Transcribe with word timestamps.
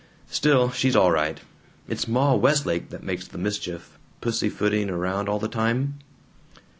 Still, 0.31 0.71
she's 0.71 0.95
all 0.95 1.11
right. 1.11 1.39
It's 1.87 2.07
Ma 2.07 2.33
Westlake 2.33 2.89
that 2.89 3.03
makes 3.03 3.27
the 3.27 3.37
mischief, 3.37 3.99
pussyfooting 4.19 4.89
around 4.89 5.29
all 5.29 5.37
the 5.37 5.47
time. 5.47 5.99